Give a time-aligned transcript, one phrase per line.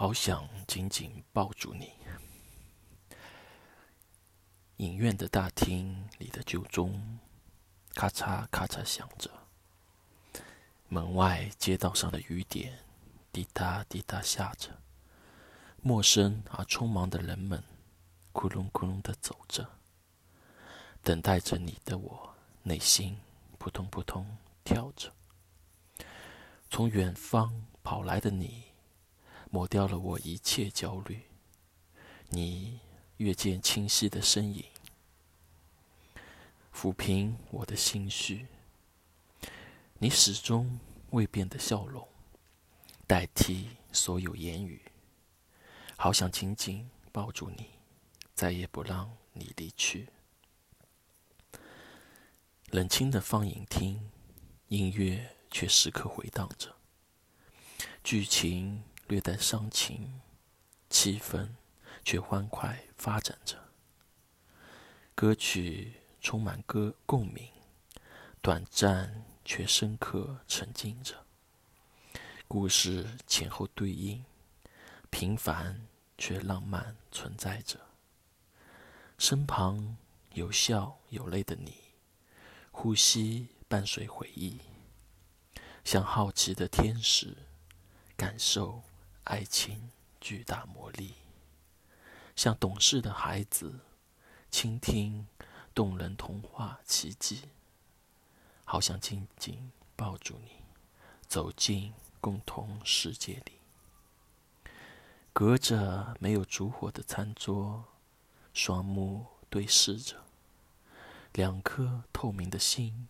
[0.00, 1.92] 好想紧紧抱住你。
[4.78, 7.18] 影院的大厅里的旧钟，
[7.94, 9.30] 咔嚓咔嚓响着。
[10.88, 12.78] 门外街道上的雨点，
[13.30, 14.70] 滴答滴答下着。
[15.82, 17.62] 陌生而匆忙的人们，
[18.32, 19.68] 咕隆咕隆的走着。
[21.02, 23.18] 等待着你的我，内心
[23.58, 25.12] 扑通扑通跳着。
[26.70, 28.69] 从远方跑来的你。
[29.52, 31.22] 抹掉了我一切焦虑，
[32.28, 32.78] 你
[33.16, 34.64] 越见清晰的身影，
[36.72, 38.46] 抚平我的心绪。
[39.98, 40.78] 你始终
[41.10, 42.06] 未变的笑容，
[43.08, 44.80] 代替所有言语。
[45.96, 47.70] 好想紧紧抱住你，
[48.34, 50.08] 再也不让你离去。
[52.70, 54.08] 冷清的放映厅，
[54.68, 56.72] 音乐却时刻回荡着，
[58.04, 58.80] 剧情。
[59.10, 60.20] 略带伤情，
[60.88, 61.48] 气氛
[62.04, 63.58] 却欢快发展着。
[65.16, 67.48] 歌曲充满歌共鸣，
[68.40, 71.26] 短暂却深刻沉浸着。
[72.46, 74.24] 故事前后对应，
[75.10, 77.80] 平凡却浪漫存在着。
[79.18, 79.96] 身旁
[80.34, 81.74] 有笑有泪的你，
[82.70, 84.60] 呼吸伴随回忆，
[85.82, 87.36] 像好奇的天使，
[88.16, 88.84] 感受。
[89.24, 89.90] 爱情
[90.20, 91.14] 巨大魔力，
[92.34, 93.80] 像懂事的孩子，
[94.50, 95.26] 倾听
[95.74, 97.42] 动人童话奇迹。
[98.64, 100.50] 好想紧紧抱住你，
[101.28, 103.52] 走进共同世界里。
[105.32, 107.84] 隔着没有烛火的餐桌，
[108.52, 110.24] 双目对视着，
[111.32, 113.06] 两颗透明的心，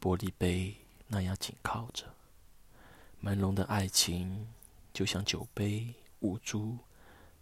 [0.00, 2.14] 玻璃杯那样紧靠着，
[3.22, 4.48] 朦胧的爱情。
[4.96, 6.78] 就像酒杯雾珠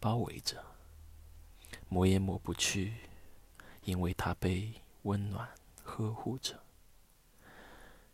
[0.00, 0.60] 包围着，
[1.88, 2.94] 抹也抹不去，
[3.84, 4.72] 因为它被
[5.03, 5.48] 温暖
[5.84, 6.60] 呵护着。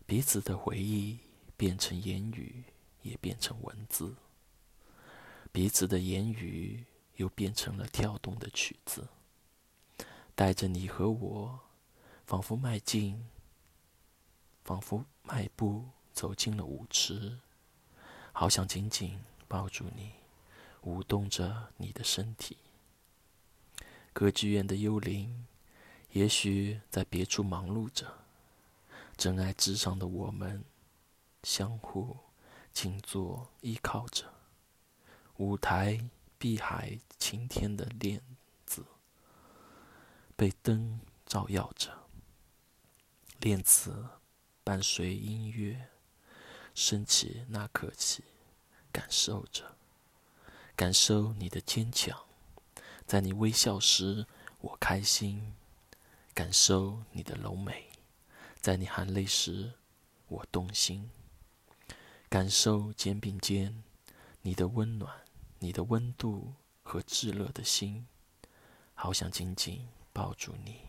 [0.05, 1.17] 彼此的回忆
[1.57, 2.65] 变成言语，
[3.01, 4.13] 也变成文字；
[5.51, 6.85] 彼此的言语
[7.15, 9.07] 又变成了跳动的曲子，
[10.35, 11.59] 带着你和我，
[12.27, 13.27] 仿佛迈进，
[14.63, 17.39] 仿佛迈步走进了舞池，
[18.31, 19.19] 好想紧紧。
[19.51, 20.13] 抱住你，
[20.83, 22.55] 舞动着你的身体。
[24.13, 25.45] 歌剧院的幽灵，
[26.11, 28.19] 也许在别处忙碌着。
[29.17, 30.63] 真爱至上的我们，
[31.43, 32.15] 相互
[32.71, 34.33] 静坐依靠着。
[35.35, 35.99] 舞台
[36.37, 38.21] 碧海晴天的链
[38.65, 38.85] 子，
[40.37, 41.91] 被灯照耀着。
[43.41, 44.07] 链子
[44.63, 45.89] 伴随音乐
[46.73, 48.23] 升起那刻起。
[49.11, 49.75] 受着，
[50.75, 52.25] 感受你的坚强，
[53.05, 54.25] 在你微笑时
[54.61, 55.53] 我开心；
[56.33, 57.89] 感受你的柔美，
[58.61, 59.73] 在你含泪时
[60.27, 61.09] 我动心；
[62.29, 63.83] 感受肩并肩
[64.41, 65.13] 你的温暖、
[65.59, 68.07] 你的温度和炙热的心，
[68.95, 70.79] 好想紧紧抱住你，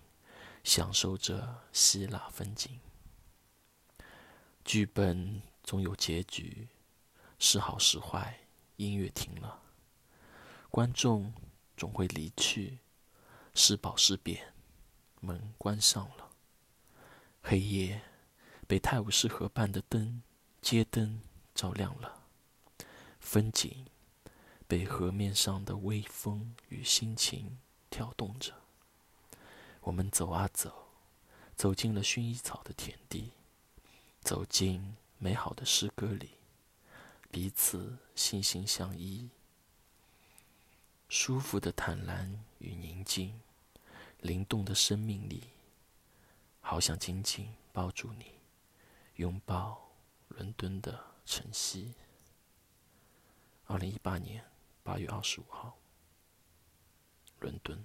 [0.62, 2.78] 享受着希腊风景。
[4.65, 6.69] 剧本总有结局。
[7.44, 8.38] 是好是坏，
[8.76, 9.60] 音乐停了，
[10.70, 11.34] 观众
[11.76, 12.78] 总会离去。
[13.53, 14.54] 是饱是贬，
[15.20, 16.30] 门关上了。
[17.42, 18.00] 黑夜
[18.69, 20.22] 被泰晤士河畔的灯，
[20.60, 21.20] 街灯
[21.53, 22.22] 照亮了。
[23.19, 23.86] 风景
[24.69, 27.59] 被河面上的微风与心情
[27.91, 28.54] 跳动着。
[29.80, 30.92] 我们走啊走，
[31.56, 33.32] 走进了薰衣草的田地，
[34.20, 36.30] 走进美好的诗歌里。
[37.32, 39.31] 彼此心心相依，
[41.09, 43.41] 舒服的坦然与宁静，
[44.20, 45.42] 灵动的生命力，
[46.60, 48.34] 好想紧紧抱住你，
[49.16, 49.91] 拥抱
[50.28, 51.94] 伦敦的晨曦。
[53.65, 54.45] 二零一八年
[54.83, 55.74] 八月二十五号，
[57.41, 57.83] 伦敦。